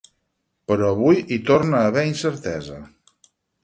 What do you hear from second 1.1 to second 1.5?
hi